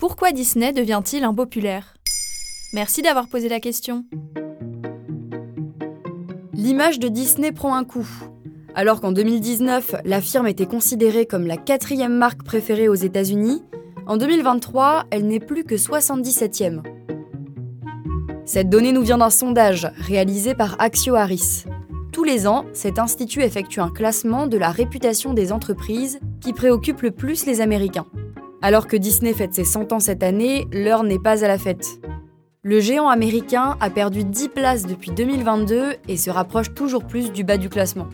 Pourquoi 0.00 0.32
Disney 0.32 0.72
devient-il 0.72 1.24
impopulaire? 1.24 1.94
Merci 2.72 3.02
d'avoir 3.02 3.28
posé 3.28 3.50
la 3.50 3.60
question. 3.60 4.06
L'image 6.54 6.98
de 6.98 7.08
Disney 7.08 7.52
prend 7.52 7.74
un 7.74 7.84
coup. 7.84 8.08
Alors 8.74 9.02
qu'en 9.02 9.12
2019, 9.12 9.96
la 10.06 10.22
firme 10.22 10.46
était 10.46 10.64
considérée 10.64 11.26
comme 11.26 11.46
la 11.46 11.58
quatrième 11.58 12.14
marque 12.14 12.42
préférée 12.44 12.88
aux 12.88 12.94
États-Unis, 12.94 13.62
en 14.06 14.16
2023, 14.16 15.04
elle 15.10 15.26
n'est 15.26 15.38
plus 15.38 15.64
que 15.64 15.74
77e. 15.74 16.80
Cette 18.46 18.70
donnée 18.70 18.92
nous 18.92 19.02
vient 19.02 19.18
d'un 19.18 19.28
sondage 19.28 19.86
réalisé 19.98 20.54
par 20.54 20.80
Axio 20.80 21.14
Harris. 21.14 21.64
Tous 22.10 22.24
les 22.24 22.46
ans, 22.46 22.64
cet 22.72 22.98
institut 22.98 23.42
effectue 23.42 23.80
un 23.80 23.90
classement 23.90 24.46
de 24.46 24.56
la 24.56 24.70
réputation 24.70 25.34
des 25.34 25.52
entreprises 25.52 26.20
qui 26.40 26.54
préoccupent 26.54 27.02
le 27.02 27.10
plus 27.10 27.44
les 27.44 27.60
Américains. 27.60 28.06
Alors 28.62 28.86
que 28.86 28.96
Disney 28.96 29.32
fête 29.32 29.54
ses 29.54 29.64
100 29.64 29.92
ans 29.92 30.00
cette 30.00 30.22
année, 30.22 30.66
l'heure 30.70 31.02
n'est 31.02 31.18
pas 31.18 31.44
à 31.44 31.48
la 31.48 31.56
fête. 31.56 31.86
Le 32.62 32.78
géant 32.78 33.08
américain 33.08 33.78
a 33.80 33.88
perdu 33.88 34.22
10 34.22 34.48
places 34.50 34.86
depuis 34.86 35.12
2022 35.12 35.94
et 36.08 36.16
se 36.18 36.28
rapproche 36.28 36.74
toujours 36.74 37.06
plus 37.06 37.32
du 37.32 37.42
bas 37.42 37.56
du 37.56 37.70
classement. 37.70 38.08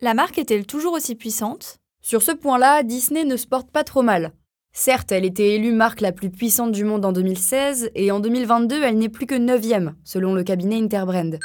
La 0.00 0.14
marque 0.14 0.38
est-elle 0.38 0.64
toujours 0.64 0.94
aussi 0.94 1.14
puissante? 1.14 1.76
Sur 2.00 2.22
ce 2.22 2.32
point-là, 2.32 2.82
Disney 2.82 3.24
ne 3.24 3.36
se 3.36 3.46
porte 3.46 3.70
pas 3.70 3.84
trop 3.84 4.00
mal. 4.00 4.32
Certes, 4.72 5.12
elle 5.12 5.26
était 5.26 5.54
élue 5.54 5.72
marque 5.72 6.00
la 6.00 6.12
plus 6.12 6.30
puissante 6.30 6.72
du 6.72 6.84
monde 6.84 7.04
en 7.04 7.12
2016 7.12 7.90
et 7.94 8.10
en 8.10 8.20
2022, 8.20 8.82
elle 8.82 8.98
n'est 8.98 9.10
plus 9.10 9.26
que 9.26 9.34
9e, 9.34 9.92
selon 10.04 10.34
le 10.34 10.42
cabinet 10.42 10.80
Interbrand. 10.80 11.38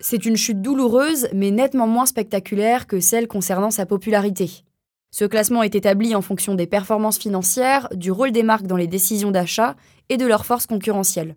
C'est 0.00 0.24
une 0.24 0.36
chute 0.36 0.62
douloureuse, 0.62 1.28
mais 1.34 1.50
nettement 1.50 1.86
moins 1.86 2.06
spectaculaire 2.06 2.86
que 2.86 2.98
celle 2.98 3.28
concernant 3.28 3.70
sa 3.70 3.84
popularité. 3.86 4.65
Ce 5.10 5.24
classement 5.24 5.62
est 5.62 5.74
établi 5.74 6.14
en 6.14 6.22
fonction 6.22 6.54
des 6.54 6.66
performances 6.66 7.18
financières, 7.18 7.88
du 7.94 8.10
rôle 8.10 8.32
des 8.32 8.42
marques 8.42 8.66
dans 8.66 8.76
les 8.76 8.86
décisions 8.86 9.30
d'achat 9.30 9.76
et 10.08 10.16
de 10.16 10.26
leur 10.26 10.44
force 10.44 10.66
concurrentielle. 10.66 11.36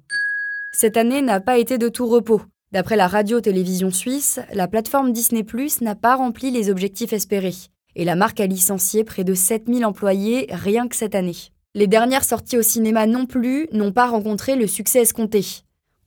Cette 0.71 0.97
année 0.97 1.21
n'a 1.21 1.39
pas 1.39 1.57
été 1.57 1.77
de 1.77 1.89
tout 1.89 2.07
repos. 2.07 2.41
D'après 2.71 2.95
la 2.95 3.07
radio-télévision 3.07 3.89
suisse, 3.89 4.39
la 4.53 4.67
plateforme 4.67 5.11
Disney⁇ 5.11 5.41
n'a 5.83 5.95
pas 5.95 6.15
rempli 6.15 6.51
les 6.51 6.69
objectifs 6.69 7.13
espérés 7.13 7.55
et 7.95 8.05
la 8.05 8.15
marque 8.15 8.39
a 8.39 8.47
licencié 8.47 9.03
près 9.03 9.23
de 9.23 9.33
7000 9.33 9.85
employés 9.85 10.47
rien 10.51 10.87
que 10.87 10.95
cette 10.95 11.15
année. 11.15 11.35
Les 11.75 11.87
dernières 11.87 12.23
sorties 12.23 12.57
au 12.57 12.61
cinéma 12.61 13.05
non 13.05 13.25
plus 13.25 13.67
n'ont 13.71 13.91
pas 13.91 14.07
rencontré 14.07 14.55
le 14.55 14.67
succès 14.67 15.01
escompté. 15.01 15.45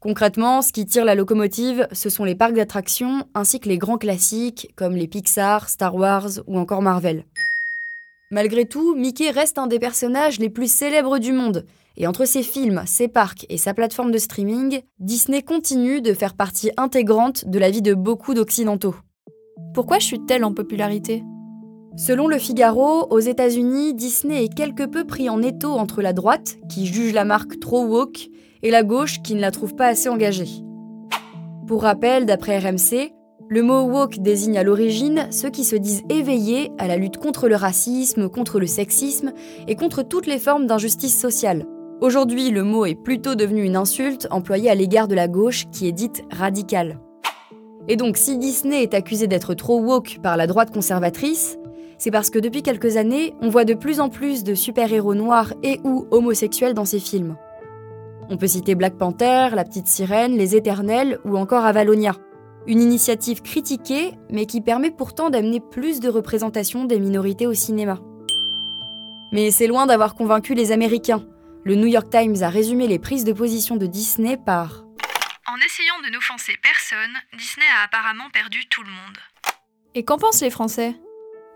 Concrètement, 0.00 0.62
ce 0.62 0.72
qui 0.72 0.84
tire 0.84 1.04
la 1.04 1.14
locomotive, 1.14 1.86
ce 1.92 2.08
sont 2.08 2.24
les 2.24 2.34
parcs 2.34 2.54
d'attractions 2.54 3.24
ainsi 3.34 3.60
que 3.60 3.69
les 3.69 3.78
grands 3.78 3.98
classiques 3.98 4.72
comme 4.74 4.97
les 4.97 5.06
Pixar, 5.06 5.69
Star 5.69 5.94
Wars 5.94 6.28
ou 6.47 6.58
encore 6.58 6.82
Marvel. 6.82 7.24
Malgré 8.33 8.64
tout, 8.64 8.94
Mickey 8.94 9.28
reste 9.28 9.58
un 9.58 9.66
des 9.66 9.78
personnages 9.78 10.38
les 10.38 10.48
plus 10.48 10.72
célèbres 10.72 11.19
du 11.19 11.33
monde, 11.33 11.66
et 11.98 12.06
entre 12.06 12.25
ses 12.25 12.42
films, 12.42 12.83
ses 12.86 13.06
parcs 13.06 13.44
et 13.50 13.58
sa 13.58 13.75
plateforme 13.75 14.11
de 14.11 14.16
streaming, 14.16 14.80
Disney 14.98 15.42
continue 15.42 16.00
de 16.00 16.14
faire 16.14 16.33
partie 16.33 16.70
intégrante 16.78 17.47
de 17.47 17.58
la 17.58 17.69
vie 17.69 17.83
de 17.83 17.92
beaucoup 17.92 18.33
d'Occidentaux. 18.33 18.94
Pourquoi 19.75 19.98
chute-t-elle 19.98 20.44
en 20.44 20.55
popularité? 20.55 21.22
Selon 21.98 22.27
le 22.27 22.38
Figaro, 22.38 23.06
aux 23.10 23.20
États-Unis, 23.20 23.92
Disney 23.92 24.44
est 24.44 24.55
quelque 24.55 24.84
peu 24.84 25.05
pris 25.05 25.28
en 25.28 25.42
étau 25.42 25.72
entre 25.72 26.00
la 26.00 26.14
droite, 26.14 26.56
qui 26.70 26.86
juge 26.86 27.12
la 27.12 27.27
marque 27.27 27.60
trop 27.60 27.84
woke, 27.84 28.30
et 28.62 28.70
la 28.70 28.83
gauche, 28.83 29.20
qui 29.20 29.34
ne 29.34 29.42
la 29.42 29.50
trouve 29.50 29.75
pas 29.75 29.88
assez 29.88 30.08
engagée. 30.08 30.48
Pour 31.66 31.83
rappel, 31.83 32.25
d'après 32.25 32.58
RMC, 32.58 33.12
le 33.53 33.62
mot 33.62 33.83
woke 33.83 34.19
désigne 34.19 34.56
à 34.56 34.62
l'origine 34.62 35.27
ceux 35.31 35.50
qui 35.50 35.64
se 35.64 35.77
disent 35.77 36.05
éveillés 36.08 36.72
à 36.78 36.89
la 36.89 36.97
lutte 36.97 37.19
contre 37.19 37.50
le 37.50 37.55
racisme, 37.55 38.31
contre 38.31 38.59
le 38.59 38.67
sexisme 38.67 39.34
et 39.69 39.77
contre 39.77 40.03
toutes 40.03 40.27
les 40.27 40.39
formes 40.39 40.67
d'injustice 40.67 41.20
sociale. 41.20 41.67
Aujourd'hui, 42.00 42.48
le 42.48 42.62
mot 42.62 42.86
est 42.86 42.94
plutôt 42.94 43.34
devenu 43.34 43.62
une 43.62 43.77
insulte 43.77 44.27
employée 44.31 44.70
à 44.70 44.75
l'égard 44.75 45.06
de 45.06 45.15
la 45.15 45.28
gauche 45.28 45.66
qui 45.71 45.87
est 45.87 45.93
dite 45.93 46.22
radicale. 46.31 46.99
Et 47.88 47.97
donc 47.97 48.16
si 48.16 48.38
Disney 48.38 48.82
est 48.82 48.94
accusé 48.94 49.26
d'être 49.26 49.53
trop 49.53 49.78
woke 49.81 50.21
par 50.22 50.38
la 50.38 50.47
droite 50.47 50.72
conservatrice, 50.72 51.59
c'est 51.99 52.10
parce 52.10 52.31
que 52.31 52.38
depuis 52.38 52.62
quelques 52.62 52.97
années, 52.97 53.34
on 53.43 53.50
voit 53.50 53.66
de 53.66 53.75
plus 53.75 54.00
en 54.00 54.09
plus 54.09 54.44
de 54.44 54.55
super-héros 54.55 55.15
noirs 55.15 55.53
et 55.62 55.78
ou 55.84 56.06
homosexuels 56.10 56.72
dans 56.72 56.87
ses 56.87 57.00
films. 57.00 57.37
On 58.31 58.38
peut 58.38 58.47
citer 58.47 58.75
Black 58.75 58.97
Panther, 58.97 59.49
La 59.55 59.65
Petite 59.65 59.88
Sirène, 59.88 60.38
Les 60.38 60.56
Éternels 60.56 61.19
ou 61.26 61.37
encore 61.37 61.66
Avalonia. 61.66 62.15
Une 62.67 62.81
initiative 62.81 63.43
critiquée, 63.43 64.12
mais 64.31 64.47
qui 64.47 64.61
permet 64.61 64.93
pourtant 64.93 65.31
d'amener 65.31 65.59
plus 65.59 65.99
de 65.99 66.09
représentation 66.09 66.84
des 66.84 67.00
minorités 67.00 67.47
au 67.47 67.55
cinéma. 67.55 67.99
Mais 69.33 69.50
c'est 69.50 69.67
loin 69.67 69.87
d'avoir 69.87 70.15
convaincu 70.15 70.55
les 70.55 70.71
Américains. 70.71 71.25
Le 71.65 71.75
New 71.75 71.89
York 71.89 72.09
Times 72.11 72.43
a 72.43 72.49
résumé 72.49 72.87
les 72.87 73.00
prises 73.00 73.25
de 73.25 73.33
position 73.33 73.77
de 73.77 73.87
Disney 73.87 74.37
par 74.37 74.84
En 75.49 75.56
essayant 75.65 76.00
de 76.05 76.12
n'offenser 76.12 76.56
personne, 76.62 77.12
Disney 77.37 77.67
a 77.81 77.84
apparemment 77.84 78.31
perdu 78.33 78.61
tout 78.69 78.83
le 78.83 78.91
monde. 78.91 79.19
Et 79.94 80.05
qu'en 80.05 80.19
pensent 80.19 80.43
les 80.43 80.50
Français? 80.50 80.94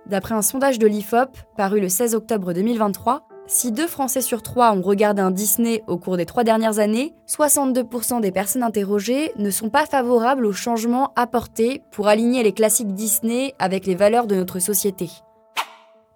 D'après 0.06 0.34
un 0.34 0.43
sondage 0.43 0.78
de 0.78 0.87
l'IFOP, 0.87 1.37
paru 1.56 1.81
le 1.81 1.88
16 1.88 2.15
octobre 2.15 2.53
2023, 2.53 3.28
si 3.46 3.70
deux 3.70 3.86
Français 3.86 4.20
sur 4.20 4.42
trois 4.42 4.72
ont 4.72 4.82
regardé 4.82 5.22
un 5.22 5.30
Disney 5.30 5.82
au 5.86 5.98
cours 5.98 6.16
des 6.16 6.26
trois 6.26 6.44
dernières 6.44 6.78
années, 6.78 7.14
62% 7.28 8.20
des 8.20 8.32
personnes 8.32 8.62
interrogées 8.62 9.32
ne 9.36 9.50
sont 9.50 9.70
pas 9.70 9.86
favorables 9.86 10.46
aux 10.46 10.52
changements 10.52 11.12
apportés 11.14 11.82
pour 11.92 12.08
aligner 12.08 12.42
les 12.42 12.52
classiques 12.52 12.94
Disney 12.94 13.54
avec 13.58 13.86
les 13.86 13.94
valeurs 13.94 14.26
de 14.26 14.34
notre 14.34 14.58
société. 14.58 15.10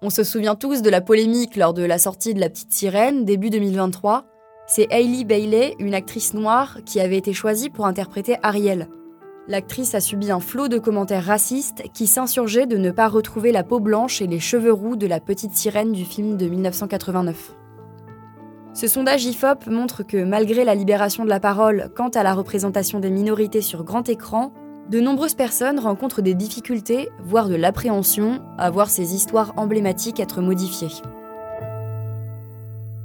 On 0.01 0.09
se 0.09 0.23
souvient 0.23 0.55
tous 0.55 0.81
de 0.81 0.89
la 0.89 0.99
polémique 0.99 1.55
lors 1.55 1.73
de 1.73 1.83
la 1.83 1.99
sortie 1.99 2.33
de 2.33 2.39
La 2.39 2.49
Petite 2.49 2.73
Sirène, 2.73 3.23
début 3.23 3.49
2023. 3.49 4.25
C'est 4.67 4.87
Hailey 4.89 5.23
Bailey, 5.23 5.75
une 5.79 5.93
actrice 5.93 6.33
noire, 6.33 6.79
qui 6.85 6.99
avait 6.99 7.17
été 7.17 7.33
choisie 7.33 7.69
pour 7.69 7.85
interpréter 7.85 8.37
Ariel. 8.41 8.87
L'actrice 9.47 9.95
a 9.95 9.99
subi 9.99 10.29
un 10.29 10.39
flot 10.39 10.67
de 10.67 10.77
commentaires 10.77 11.25
racistes 11.25 11.83
qui 11.93 12.05
s'insurgeaient 12.05 12.67
de 12.67 12.77
ne 12.77 12.91
pas 12.91 13.07
retrouver 13.07 13.51
la 13.51 13.63
peau 13.63 13.79
blanche 13.79 14.21
et 14.21 14.27
les 14.27 14.39
cheveux 14.39 14.71
roux 14.71 14.95
de 14.95 15.07
la 15.07 15.19
petite 15.19 15.53
sirène 15.53 15.91
du 15.91 16.05
film 16.05 16.37
de 16.37 16.45
1989. 16.45 17.55
Ce 18.73 18.87
sondage 18.87 19.25
IFOP 19.25 19.67
montre 19.67 20.03
que 20.03 20.23
malgré 20.23 20.63
la 20.63 20.75
libération 20.75 21.25
de 21.25 21.29
la 21.29 21.39
parole 21.39 21.89
quant 21.95 22.09
à 22.09 22.23
la 22.23 22.33
représentation 22.33 22.99
des 22.99 23.09
minorités 23.09 23.61
sur 23.61 23.83
grand 23.83 24.07
écran, 24.09 24.53
de 24.89 24.99
nombreuses 24.99 25.35
personnes 25.35 25.79
rencontrent 25.79 26.21
des 26.21 26.35
difficultés, 26.35 27.09
voire 27.23 27.49
de 27.49 27.55
l'appréhension, 27.55 28.41
à 28.57 28.69
voir 28.69 28.89
ces 28.89 29.15
histoires 29.15 29.53
emblématiques 29.57 30.19
être 30.19 30.41
modifiées. 30.41 31.01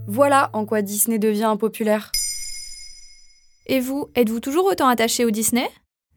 Voilà 0.06 0.50
en 0.52 0.66
quoi 0.66 0.82
Disney 0.82 1.18
devient 1.18 1.44
impopulaire. 1.44 2.12
Et 3.66 3.80
vous, 3.80 4.08
êtes-vous 4.14 4.40
toujours 4.40 4.66
autant 4.66 4.86
attaché 4.86 5.24
au 5.24 5.30
Disney? 5.30 5.68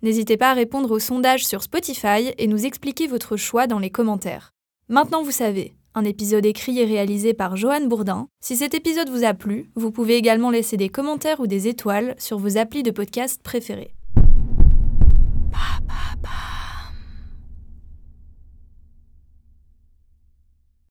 N'hésitez 0.02 0.38
pas 0.38 0.52
à 0.52 0.54
répondre 0.54 0.92
au 0.92 1.00
sondage 1.00 1.46
sur 1.46 1.62
Spotify 1.62 2.34
et 2.38 2.48
nous 2.48 2.66
expliquer 2.66 3.08
votre 3.08 3.36
choix 3.36 3.68
dans 3.68 3.80
les 3.80 3.90
commentaires. 3.90 4.54
Maintenant 4.88 5.24
vous 5.24 5.32
savez, 5.32 5.74
un 5.96 6.06
épisode 6.06 6.46
écrit 6.46 6.80
et 6.80 6.86
réalisé 6.86 7.34
par 7.34 7.58
Johan 7.58 7.86
Bourdin. 7.86 8.28
Si 8.42 8.56
cet 8.56 8.74
épisode 8.74 9.10
vous 9.10 9.26
a 9.26 9.34
plu, 9.34 9.70
vous 9.76 9.92
pouvez 9.92 10.16
également 10.16 10.52
laisser 10.52 10.78
des 10.78 10.90
commentaires 10.90 11.40
ou 11.40 11.48
des 11.48 11.68
étoiles 11.68 12.16
sur 12.18 12.38
vos 12.38 12.58
applis 12.58 12.84
de 12.84 12.92
podcast 12.92 13.42
préférés. 13.44 13.94